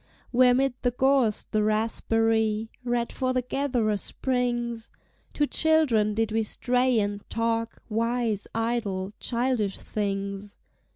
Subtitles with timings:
[0.31, 4.89] Where 'mid the gorse the raspberry Red for the gatherer springs,
[5.31, 10.57] Two children did we stray and talk Wise, idle, childish things.